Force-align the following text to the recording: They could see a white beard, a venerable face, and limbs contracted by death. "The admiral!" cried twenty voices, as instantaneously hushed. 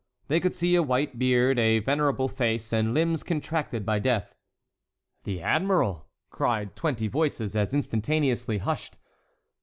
They 0.29 0.39
could 0.39 0.55
see 0.55 0.73
a 0.73 0.81
white 0.81 1.19
beard, 1.19 1.59
a 1.59 1.77
venerable 1.77 2.27
face, 2.27 2.73
and 2.73 2.91
limbs 2.91 3.21
contracted 3.21 3.85
by 3.85 3.99
death. 3.99 4.33
"The 5.25 5.43
admiral!" 5.43 6.07
cried 6.31 6.75
twenty 6.75 7.07
voices, 7.07 7.55
as 7.55 7.71
instantaneously 7.75 8.57
hushed. 8.57 8.97